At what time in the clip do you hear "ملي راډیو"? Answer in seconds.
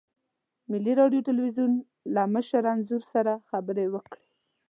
0.71-1.25